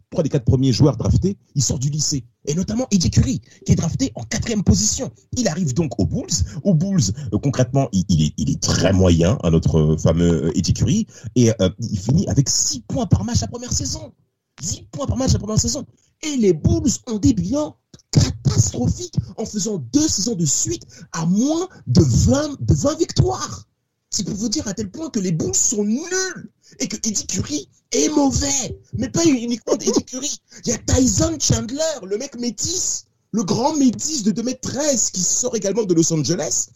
[0.10, 2.26] trois des quatre premiers joueurs draftés, ils sortent du lycée.
[2.46, 5.12] Et notamment Eddie Curry, qui est drafté en quatrième position.
[5.38, 6.28] Il arrive donc aux Bulls.
[6.64, 7.02] Aux Bulls,
[7.34, 11.52] euh, concrètement, il, est, il est très moyen, hein, notre fameux euh, Eddie Curry, et
[11.62, 14.14] euh, il finit avec six points par match la première saison.
[14.62, 15.86] 10 points par match la première saison.
[16.24, 17.78] Et les Bulls ont des bilans
[18.12, 23.68] catastrophiques en faisant deux saisons de suite à moins de 20, de 20 victoires.
[24.10, 27.26] C'est pour vous dire à tel point que les Bulls sont nuls et que Eddie
[27.28, 28.80] Curry est mauvais.
[28.98, 30.40] Mais pas uniquement Eddie Curry.
[30.66, 35.56] Il y a Tyson Chandler, le mec métis, le grand métis de 2m13 qui sort
[35.56, 36.68] également de Los Angeles,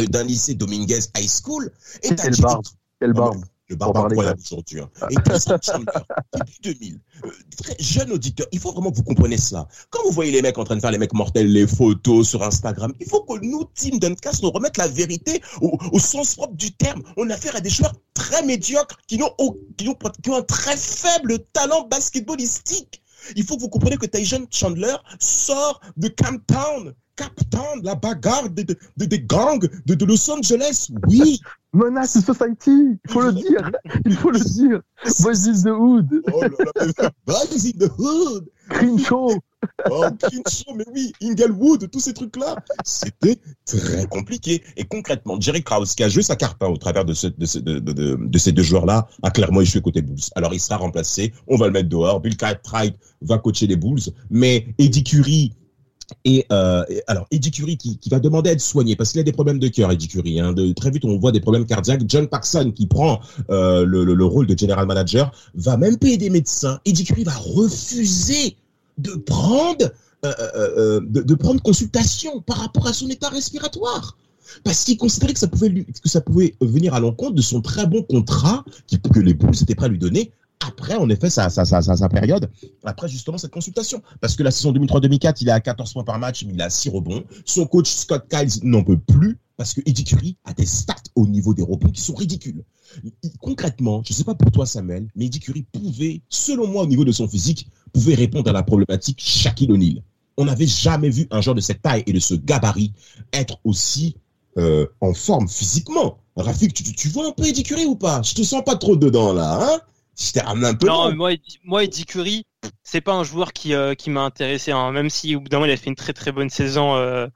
[0.00, 1.72] euh, d'un lycée Dominguez High School.
[2.02, 2.64] Et Quelle Jimmy- barbe.
[3.00, 3.44] Quelle barbe.
[3.68, 4.80] Le barbe Pour incroyable aujourd'hui.
[4.80, 4.90] Hein.
[5.10, 5.92] Et Tyson Chandler,
[6.34, 9.66] depuis 2000, euh, très jeune auditeur, il faut vraiment que vous compreniez cela.
[9.90, 12.42] Quand vous voyez les mecs en train de faire les mecs mortels, les photos sur
[12.42, 16.54] Instagram, il faut que nous, Team Duncast, nous remettent la vérité au, au sens propre
[16.54, 17.02] du terme.
[17.16, 19.32] On a affaire à des joueurs très médiocres qui, n'ont
[19.76, 23.02] qui, ont, qui ont un très faible talent basketballistique.
[23.34, 26.94] Il faut que vous compreniez que Tyson Chandler sort de Camptown.
[27.16, 30.90] Camptown, la bagarre des de, de, des gangs de Los Angeles.
[31.08, 31.40] Oui,
[31.76, 33.70] Menace Society, il faut le dire,
[34.06, 34.80] il faut le dire.
[35.20, 36.48] Boys in the Hood, Oh là
[36.98, 39.32] là, Boys in the Hood, Crenshaw.
[39.90, 42.56] oh, Crenshaw, mais oui, Inglewood, tous ces trucs-là.
[42.84, 44.62] C'était très compliqué.
[44.78, 47.44] Et concrètement, Jerry Krause, qui a joué sa carte hein, au travers de, ce- de,
[47.46, 50.18] ce- de, de, de- de ces deux joueurs-là, a clairement échoué côté Bulls.
[50.34, 52.20] Alors, il sera remplacé, on va le mettre dehors.
[52.20, 55.52] Bill Cartwright va coacher les Bulls, mais Eddie Curry
[56.24, 59.24] et, euh, et- alors Eddie Curry qui, va demander à être soigné parce qu'il a
[59.24, 60.40] des problèmes de cœur, Eddie Curry.
[60.40, 62.02] Hein, de, très vite, on voit des problèmes cardiaques.
[62.06, 66.16] John Paxson qui prend euh, le, le, le rôle de general manager va même payer
[66.16, 66.80] des médecins.
[66.84, 68.56] Eddie Curry va refuser
[68.98, 69.90] de prendre
[70.24, 74.16] euh, de, prendre consultation par rapport à son état respiratoire.
[74.64, 78.64] Parce qu'il considérait que ça pouvait venir à l'encontre de son très bon contrat
[79.12, 80.32] que les Bulls étaient prêts à lui donner
[80.64, 82.50] après, en effet, sa, sa, période,
[82.84, 84.02] après justement cette consultation.
[84.20, 86.70] Parce que la saison 2003-2004, il est à 14 points par match, mais il a
[86.70, 87.24] 6 rebonds.
[87.44, 91.54] Son coach Scott Kiles n'en peut plus parce que Eddie a des stats au niveau
[91.54, 92.62] des rebonds qui sont ridicules.
[93.40, 96.86] Concrètement, je ne sais pas pour toi Samuel, mais Eddie Curry pouvait, selon moi au
[96.86, 100.02] niveau de son physique, pouvait répondre à la problématique Shaquille O'Neal.
[100.36, 102.92] On n'avait jamais vu un joueur de cette taille et de ce gabarit
[103.32, 104.16] être aussi
[104.58, 106.18] euh, en forme physiquement.
[106.36, 108.20] Rafik, tu, tu- vois un peu Eddie ou pas?
[108.22, 109.80] Je te sens pas trop dedans là, hein?
[110.18, 110.86] Je t'ai ramené un peu.
[110.86, 111.30] Non, mais moi,
[111.64, 112.46] moi, Eddie Curry,
[112.82, 115.58] c'est pas un joueur qui, euh, qui m'a intéressé, hein, même si au bout d'un
[115.58, 116.96] moment il a fait une très très bonne saison.
[116.96, 117.26] Euh,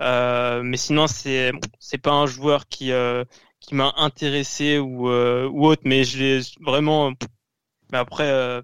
[0.00, 3.24] euh, mais sinon, c'est c'est pas un joueur qui euh,
[3.60, 5.82] qui m'a intéressé ou euh, ou autre.
[5.84, 7.12] Mais je l'ai vraiment.
[7.92, 8.62] Mais après, euh,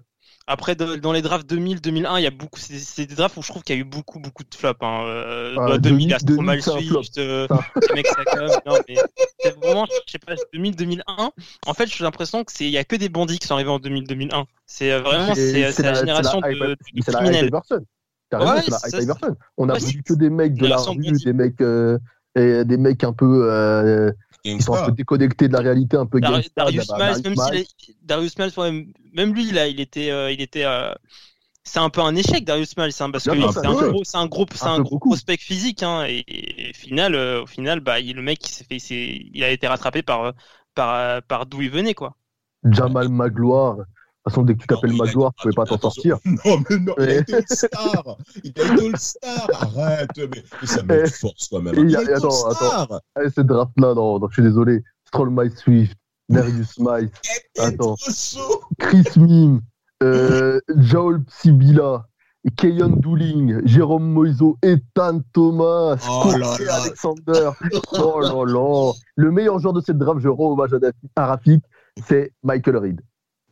[0.49, 2.59] après de- dans les drafts 2000, 2001, il y a beaucoup.
[2.59, 4.79] C'est des drafts où je trouve qu'il y a eu beaucoup beaucoup de flops.
[4.81, 5.03] Hein.
[5.05, 6.79] Euh, Ah, 2000, 2000, Astromal flop.
[7.03, 7.59] Swift, euh, Ça.
[7.89, 8.47] les mecs ça comme.
[8.65, 8.95] Non mais
[9.39, 11.31] c'est vraiment, je sais pas, 2000, 2001.
[11.67, 13.69] En fait, j'ai l'impression que c'est il y a que des bandits qui sont arrivés
[13.69, 14.45] en 2000, 2001.
[14.65, 17.49] C'est euh, vraiment c'est la, génération de, la de hype criminels.
[17.53, 19.35] Ouais, c'est la Iverson.
[19.57, 21.97] On a Ouais, vu que des mecs de la de rue, des mecs, euh,
[22.39, 24.11] et des mecs un peu, euh,
[24.43, 27.35] qui sont un peu déconnectés de la réalité, un peu Dar- Darius bah, Miles, même
[27.35, 30.93] Darius s'il est- Darius Miles, ouais, même lui, là, il était, euh, il était, euh,
[31.63, 34.27] c'est un peu un échec, Darius Miles, hein, parce que c'est un gros, c'est un
[34.27, 37.79] gros, c'est Un un gros prospect physique, hein, et, et au final, euh, au final,
[37.79, 38.77] bah, il- le mec, il s'est fait,
[39.33, 40.31] il a été rattrapé par, euh,
[40.75, 42.15] par, euh, par d'où il venait, quoi.
[42.71, 43.77] Jamal Magloire.
[44.25, 46.17] De toute façon, dès que tu t'appelles Magloire, tu pouvais pas t'en sortir.
[46.25, 48.17] Non, mais non, il a été All-Star.
[48.43, 49.47] Il a été All-Star.
[49.53, 51.73] Arrête, mais, mais ça me force quand même.
[51.89, 53.01] il a- attends, All-Star.
[53.23, 54.83] Eh, cette draft-là, non, je suis désolé.
[55.07, 56.77] Stroll My Swift, Darius
[57.57, 57.95] Et Attends.
[58.77, 59.61] Chris Mim,
[60.03, 62.05] euh, Joel Sibila,
[62.57, 66.75] Keyon Dooling, Jérôme Moiseau, Ethan Thomas, Oh là là.
[66.83, 67.51] Alexander.
[67.93, 68.91] Oh là là.
[69.15, 70.71] Le meilleur joueur de cette draft, je rends hommage
[71.15, 71.63] à Rafik,
[72.07, 73.01] c'est Michael Reed.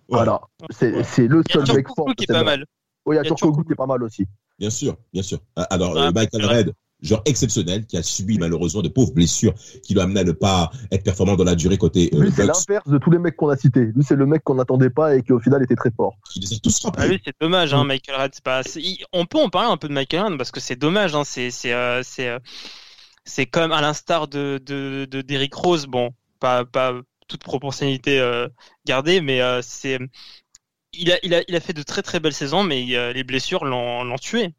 [0.10, 0.41] Voilà.
[0.70, 1.04] C'est Ouais.
[1.04, 2.15] c'est le Il y a seul mec Turkoglu fort.
[2.15, 2.65] qui est pas mal.
[3.06, 4.26] Oui, il y a Turkoglu qui est pas mal aussi.
[4.60, 5.39] Bien sûr, bien sûr.
[5.56, 6.46] Ah, Alors, euh, Michael.
[6.46, 10.32] Red, joueur exceptionnel, qui a subi malheureusement de pauvres blessures qui l'ont amené à ne
[10.32, 12.56] pas être performant dans la durée côté euh, Lui, c'est Bucks.
[12.67, 13.91] l'inverse de tous les mecs qu'on a cités.
[13.96, 16.15] Lui, c'est le mec qu'on n'attendait pas et qui, au final, était très fort.
[16.36, 17.84] Il les a tous Ah oui, c'est dommage, hein.
[17.84, 18.32] Michael Red.
[18.34, 18.62] c'est Pas...
[18.78, 21.13] il- On peut en parler un peu de Michael Red parce que c'est dommage.
[21.15, 22.39] Hein, c'est c'est euh, c'est euh,
[23.26, 25.86] c'est comme à l'instar de de de d'Eric Rose.
[25.86, 26.93] Bon, pas pas
[27.28, 28.48] toute proportionnalité euh,
[28.86, 30.00] gardée, mais euh, c'est
[30.94, 33.24] il a il a il a fait de très très belles saisons, mais euh, les
[33.24, 34.54] blessures l'ont l'ont tué.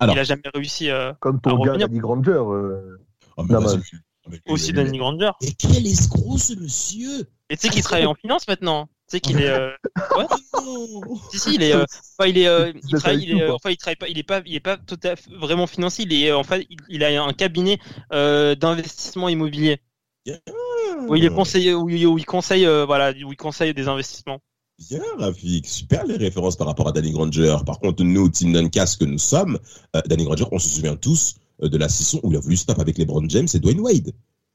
[0.00, 0.14] Alors.
[0.16, 0.90] il a jamais réussi.
[0.90, 1.88] euh, Comme ton À gars, revenir.
[1.88, 2.30] Danny Granger.
[2.32, 2.98] euh,
[3.36, 3.80] Oh, mais Non, mais-
[4.28, 5.30] mais- aussi mais- Danny Granger.
[5.40, 7.20] Et quel escroc ce monsieur
[7.50, 8.86] Et tu sais qu'il travaille en finance maintenant.
[9.08, 9.70] Tu sais qu'il est euh,
[10.16, 11.84] Oh non Si, si, il est, euh,
[12.18, 14.22] enfin, il est, euh, il travaille, il est, euh, enfin, il travaille pas, il est
[14.22, 16.04] pas, il est pas tout à fait vraiment financier.
[16.08, 17.78] Il est, en fait, il, a un cabinet
[18.12, 19.80] euh, d'investissement immobilier
[21.08, 23.88] où il est conseillé, où, il- où il conseille, euh, voilà, où il conseille des
[23.88, 24.40] investissements.
[24.90, 25.66] Bien, Rafik.
[25.66, 27.56] Super les références par rapport à Danny Granger.
[27.64, 29.58] Par contre, nous, Team Duncast que nous sommes,
[29.94, 32.56] euh, Danny Granger, on se souvient tous euh, de la saison où il a voulu
[32.56, 34.12] se taper avec LeBron James et Dwayne Wade.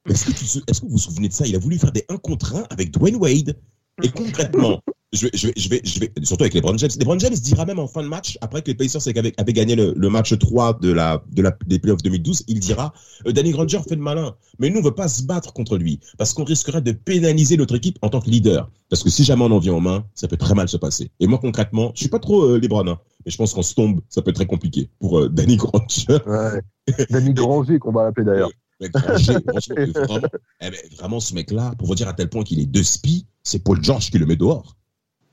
[0.10, 1.46] Est-ce que, tu est-ce que vous vous souvenez de ça?
[1.46, 3.58] Il a voulu faire des 1 contre 1 avec Dwayne Wade.
[4.04, 4.82] Et concrètement,
[5.14, 6.90] je vais, je vais, je vais, je vais, surtout avec LeBron James.
[7.00, 9.76] LeBron James dira même en fin de match, après que les Pacers avaient, avaient gagné
[9.76, 12.94] le, le match 3 de la, de la, des playoffs 2012, il dira,
[13.26, 14.36] euh, Danny Granger fait le malin.
[14.60, 16.00] Mais nous, on veut pas se battre contre lui.
[16.18, 18.70] Parce qu'on risquerait de pénaliser notre équipe en tant que leader.
[18.90, 21.10] Parce que si jamais on en vient en main, ça peut très mal se passer.
[21.22, 23.76] Et moi, concrètement, je suis pas trop euh, LeBron, hein, mais je pense qu'on se
[23.76, 26.20] tombe, ça peut être très compliqué pour euh, Danny Granger.
[26.26, 26.62] Ouais.
[27.10, 28.52] Danny Granger, qu'on va l'appeler d'ailleurs.
[28.80, 30.28] Mais Granger, franchement, vraiment,
[30.62, 33.26] eh ben, vraiment, ce mec-là, pour vous dire à tel point qu'il est deux spies,
[33.42, 34.78] c'est Paul George qui le met dehors.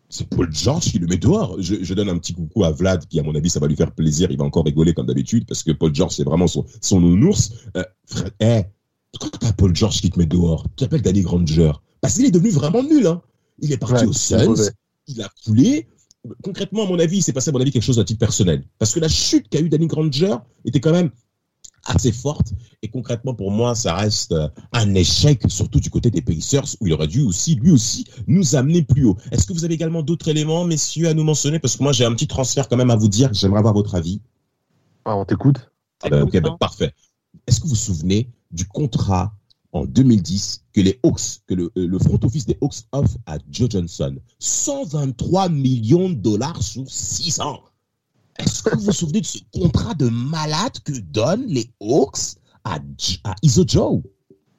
[0.09, 1.57] C'est Paul George qui le met dehors.
[1.61, 3.77] Je, je donne un petit coucou à Vlad, qui, à mon avis, ça va lui
[3.77, 4.31] faire plaisir.
[4.31, 7.53] Il va encore rigoler comme d'habitude, parce que Paul George, c'est vraiment son, son nounours.
[7.77, 8.63] Euh, frère, eh,
[9.19, 11.73] quand t'as Paul George qui te met dehors, tu t'appelles Danny Granger.
[12.01, 13.23] Parce qu'il est devenu vraiment nul, hein.
[13.61, 14.71] Il est parti Ouais, aux c'est Suns,
[15.07, 15.89] il a coulé.
[16.43, 18.65] Concrètement, à mon avis, il s'est passé, à mon avis, quelque chose de titre personnel.
[18.79, 21.11] Parce que la chute qu'a eu Danny Granger était quand même
[21.87, 22.53] assez forte.
[22.83, 26.87] Et concrètement, pour moi, ça reste euh, un échec, surtout du côté des Pacers, où
[26.87, 29.17] il aurait dû aussi, lui aussi, nous amener plus haut.
[29.31, 31.59] Est-ce que vous avez également d'autres éléments, messieurs, à nous mentionner?
[31.59, 33.33] Parce que moi, j'ai un petit transfert quand même à vous dire.
[33.33, 34.21] J'aimerais avoir votre avis.
[35.05, 35.71] Ah, on t'écoute.
[36.03, 36.93] Ah ben, ok, ben, parfait.
[37.47, 39.35] Est-ce que vous vous souvenez du contrat
[39.73, 43.39] en 2010 que les Hawks, que le, euh, le front office des Hawks offre à
[43.51, 44.17] Joe Johnson?
[44.39, 47.61] 123 millions de dollars sur 6 ans.
[48.39, 52.77] Est-ce que vous vous souvenez de ce contrat de malade que donnent les Hawks à,
[53.25, 54.01] à Iso Joe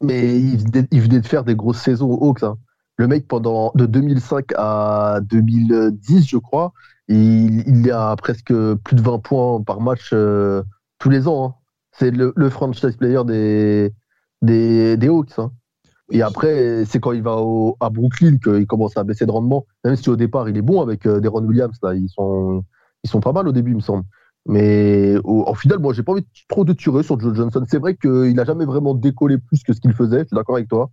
[0.02, 2.44] Mais il venait, il venait de faire des grosses saisons aux Hawks.
[2.44, 2.56] hein.
[2.98, 6.72] Le mec, pendant de 2005 à 2010, je crois,
[7.10, 10.64] il, il a presque plus de 20 points par match euh,
[11.00, 11.46] tous les ans.
[11.46, 11.56] hein.
[11.98, 13.94] C'est le, le franchise player des,
[14.42, 15.38] des, des Hawks.
[15.38, 15.52] hein.
[16.12, 19.66] Et après, c'est quand il va au- à Brooklyn qu'il commence à baisser de rendement.
[19.84, 21.76] Même si au départ, il est bon avec euh, Deron Williams.
[21.84, 21.96] Là.
[21.96, 22.64] Ils, sont,
[23.06, 24.04] ils sont pas mal au début, il me semble.
[24.48, 27.64] Mais au, en final, moi, j'ai pas envie de- trop de tirer sur Joe Johnson.
[27.70, 30.20] C'est vrai qu'il a jamais vraiment décollé plus que ce qu'il faisait.
[30.20, 30.90] Je suis d'accord avec toi.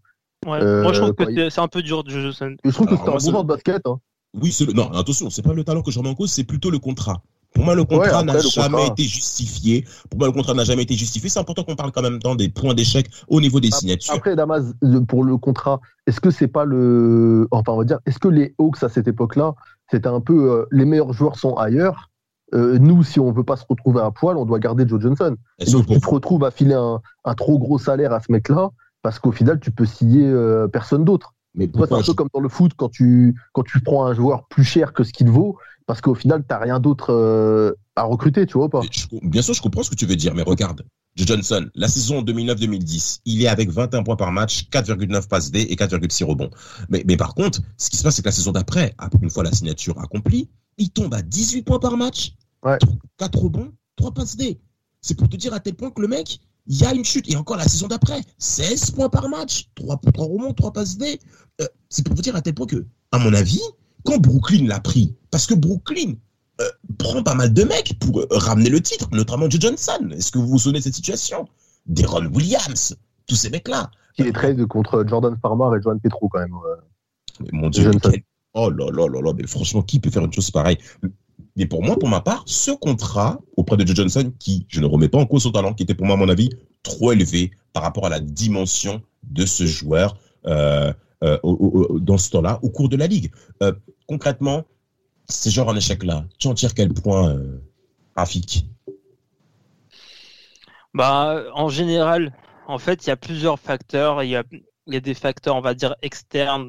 [0.46, 0.62] Ouais.
[0.62, 2.54] Euh, Moi, je trouve que il- c'est- un peu dur, Joe Johnson.
[2.64, 3.82] Je trouve Alors, que c'est un bon joueur de basket.
[3.86, 3.96] hein.
[4.40, 4.72] Oui, c'est le...
[4.72, 7.22] non, attention, c'est pas le talent que je remets en cause, c'est plutôt le contrat.
[7.54, 8.86] Pour moi, le contrat n'a jamais contrat.
[8.92, 9.84] été justifié.
[10.08, 11.28] Pour moi, le contrat n'a jamais été justifié.
[11.28, 14.14] C'est important qu'on parle quand même temps des points d'échec au niveau des signatures.
[14.14, 17.46] Après, Damas, le- pour le contrat, est-ce que c'est pas le.
[17.50, 19.54] Enfin, on va dire, est-ce que les Hawks à cette époque-là,
[19.92, 22.10] c'était un peu euh, les meilleurs joueurs sont ailleurs.
[22.54, 25.36] Euh, nous, si on veut pas se retrouver à poil, on doit garder Joe Johnson.
[25.72, 28.70] Donc tu te retrouves à filer un, un trop gros salaire à ce mec-là
[29.02, 31.34] parce qu'au final, tu peux signer euh, personne d'autre.
[31.54, 34.46] mais c'est un peu comme dans le foot quand tu, quand tu prends un joueur
[34.48, 38.46] plus cher que ce qu'il vaut parce qu'au final, tu rien d'autre euh, à recruter,
[38.46, 38.82] tu vois ou pas?
[38.82, 40.82] Je- Bien sûr, je comprends ce que tu veux dire, mais regarde.
[41.16, 45.76] Johnson, la saison 2009-2010, il est avec 21 points par match, 4,9 passes D et
[45.76, 46.50] 4,6 rebonds.
[46.88, 49.30] Mais, mais par contre, ce qui se passe, c'est que la saison d'après, après une
[49.30, 50.48] fois la signature accomplie,
[50.78, 52.32] il tombe à 18 points par match,
[52.64, 52.78] Ouais.
[53.18, 54.60] 4 rebonds, 3 passes D.
[55.00, 57.28] C'est pour te dire à tel point que le mec, il y a une chute.
[57.30, 61.18] Et encore la saison d'après, 16 points par match, 3, 3 rebonds, 3 passes D.
[61.60, 63.60] Euh, c'est pour te dire à tel point que, à mon avis,
[64.04, 66.14] quand Brooklyn l'a pris, parce que Brooklyn
[66.60, 70.10] euh, prend pas mal de mecs pour euh, ramener le titre, notamment Joe Johnson.
[70.12, 71.46] Est-ce que vous vous souvenez de cette situation?
[71.86, 73.90] Deron Williams, tous ces mecs-là.
[74.16, 76.54] Qui est trade contre Jordan Farmer et Joan Petro quand même.
[77.40, 78.22] Mais Mon Dieu, quel-
[78.54, 80.78] oh là là là là, mais franchement, qui peut faire une chose pareille?
[81.56, 84.86] Mais pour moi, pour ma part, ce contrat auprès de Joe Johnson, qui, je ne
[84.86, 86.50] remets pas en cause son talent, qui était pour moi, à mon avis,
[86.82, 90.92] trop élevé par rapport à la dimension de ce joueur euh,
[91.24, 93.30] euh, au- au- au- dans ce temps-là, au cours de la ligue.
[93.62, 93.72] Euh,
[94.08, 94.64] concrètement,
[95.32, 97.60] ces joueurs en échec-là, tu en tires quel point, euh,
[98.14, 98.66] Rafik
[100.94, 104.22] Bah, en général, en fait, il y a plusieurs facteurs.
[104.22, 104.44] Il y a,
[105.00, 106.68] des facteurs, on va dire, externes,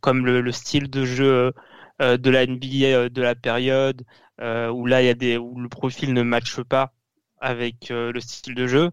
[0.00, 1.52] comme le, le style de jeu
[2.00, 4.02] euh, de la NBA euh, de la période,
[4.40, 6.92] où là, il y a des, où le profil ne matche pas
[7.40, 8.90] avec le style de jeu.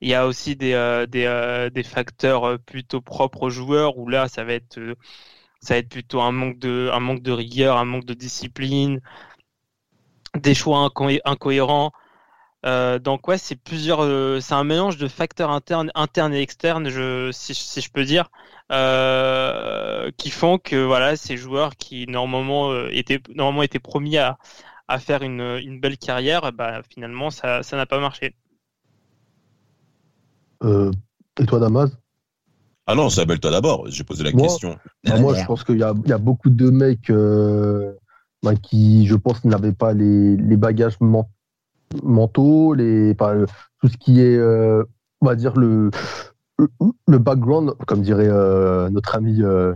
[0.00, 4.44] Il y a aussi des, des, des facteurs plutôt propres aux joueurs, où là, ça
[4.44, 4.78] va être,
[5.66, 9.00] ça va être plutôt un manque de, rigueur, un manque de discipline,
[10.38, 11.90] des choix inco- incohérents.
[12.64, 15.90] Euh, donc ouais, c'est plusieurs, euh, c'est un mélange de facteurs internes,
[16.32, 16.88] et externes,
[17.32, 18.30] si, je peux dire,
[18.70, 24.38] euh, qui font que voilà, ces joueurs qui normalement étaient normalement étaient promis à,
[24.98, 28.36] faire une, belle carrière, bah finalement ça n'a pas marché.
[30.62, 31.90] Et toi, Damas?
[32.86, 33.84] Ah non, Sabel, toi d'abord.
[33.88, 34.76] J'ai posé la Moi- question.
[35.04, 37.92] Bah, Moi, je pense qu'il y a, il y a beaucoup de mecs euh,
[38.42, 41.24] bah, qui, je pense, n'avaient pas les, les bagages men-
[42.02, 43.14] mentaux, les,
[43.80, 44.84] tout ce qui est, euh,
[45.20, 45.90] on va dire, le,
[46.58, 46.68] le,
[47.08, 49.74] le background, comme dirait euh, notre ami euh,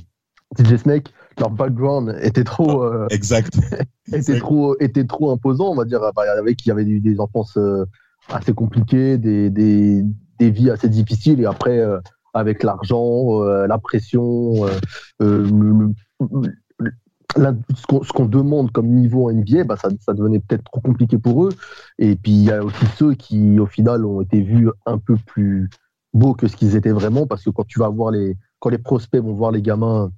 [0.59, 3.59] DJ Snake, leur background était trop, euh, Exact.
[4.13, 7.19] était trop, était trop imposant, on va dire, bah, avec, il y avait eu des
[7.19, 7.85] enfances euh,
[8.29, 10.05] assez compliquées, des, des,
[10.39, 11.99] des vies assez difficiles, et après, euh,
[12.35, 14.79] avec l'argent, euh, la pression, euh,
[15.23, 15.93] euh,
[17.37, 21.53] ce qu'on demande comme niveau en NBA, bah, ça, devenait peut-être trop compliqué pour eux.
[21.99, 25.17] Et puis, il y a aussi ceux qui, au final, ont été vus un peu
[25.27, 25.71] plus
[26.13, 28.79] beaux que ce qu'ils étaient vraiment, parce que quand tu vas voir les, quand les
[28.79, 30.11] prospects vont voir les gamins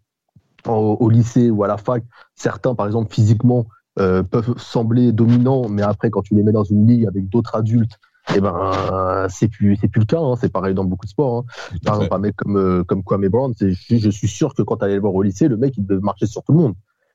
[0.66, 2.02] au, lycée ou à la fac,
[2.34, 6.86] certains, par exemple, physiquement, peuvent sembler dominants, mais après, quand tu les mets dans une
[6.86, 7.98] ligue avec d'autres adultes,
[8.34, 10.20] eh ben, c'est plus, c'est plus le cas.
[10.20, 10.36] hein.
[10.40, 11.38] C'est pareil dans beaucoup de sports.
[11.38, 11.76] hein.
[11.84, 14.76] Par exemple, un mec comme, euh, comme Kwame Brown, je, je suis sûr que quand
[14.78, 16.74] tu allais le voir au lycée, le mec, il devait marcher sur tout le monde.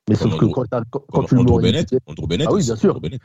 [0.09, 1.89] Mais Comme sauf que quand, quand, quand tu le vois Andrew au Bennett.
[1.91, 2.99] lycée, Bennett Ah oui, bien sûr.
[3.01, 3.21] Bennett.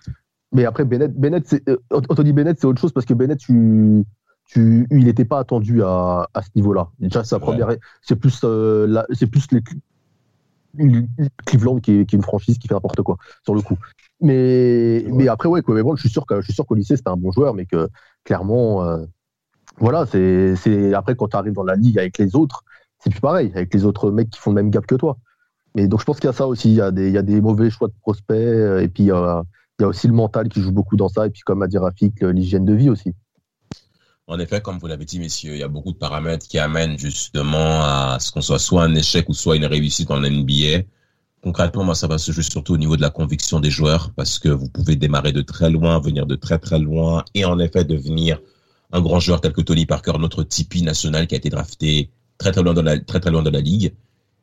[0.53, 4.05] mais après, Bennett, Bennett c'est, euh, Anthony Bennett, c'est autre chose parce que Bennett, tu,
[4.47, 6.89] tu, il n'était pas attendu à, à ce niveau-là.
[6.99, 7.59] Déjà, sa C'est vrai.
[7.59, 9.61] première, c'est plus, euh, c'est plus les
[10.79, 11.07] Cl-
[11.45, 13.77] Cleveland qui est, qui est une franchise qui fait n'importe quoi sur le coup.
[14.23, 16.97] Mais, mais après, ouais, mais bon, je suis sûr que je suis sûr qu'au lycée
[16.97, 17.89] c'était un bon joueur, mais que
[18.25, 19.05] clairement, euh,
[19.79, 22.63] voilà, c'est, c'est après quand tu arrives dans la ligue avec les autres,
[23.01, 25.19] c'est plus pareil avec les autres mecs qui font le même gap que toi.
[25.75, 27.19] Mais donc je pense qu'il y a ça aussi, il y a des, il y
[27.19, 29.43] a des mauvais choix de prospects, euh, et puis euh,
[29.81, 31.67] il y a aussi le mental qui joue beaucoup dans ça, et puis comme a
[31.67, 33.15] dit Rafik, l'hygiène de vie aussi.
[34.29, 36.97] En effet, comme vous l'avez dit, messieurs, il y a beaucoup de paramètres qui amènent
[36.97, 40.85] justement à ce qu'on soit soit un échec ou soit une réussite en NBA.
[41.43, 44.39] Concrètement, moi, ça va se jouer surtout au niveau de la conviction des joueurs, parce
[44.39, 47.85] que vous pouvez démarrer de très loin, venir de très très loin, et en effet
[47.85, 48.39] devenir
[48.93, 52.53] un grand joueur tel que Tony Parker, notre Tipeee national qui a été drafté très
[52.53, 53.93] très loin de la très loin la ligue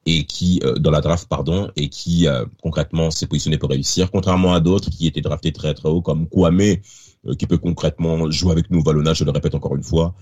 [0.05, 4.11] et qui euh, dans la draft pardon et qui euh, concrètement s'est positionné pour réussir,
[4.11, 8.29] contrairement à d'autres qui étaient draftés très très haut comme Kwame euh, qui peut concrètement
[8.31, 10.15] jouer avec nous Valona, je le répète encore une fois.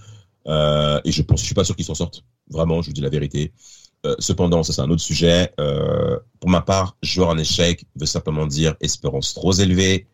[1.03, 2.23] Et je pense, je suis pas sûr qu'ils s'en sortent.
[2.49, 3.51] Vraiment, je vous dis la vérité.
[4.07, 5.53] Euh, cependant, ça c'est un autre sujet.
[5.59, 10.07] Euh, pour ma part, joueur en échec veut simplement dire espérance trop élevée,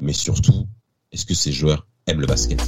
[0.00, 0.66] mais surtout,
[1.10, 2.60] est-ce que ces joueurs aiment le basket?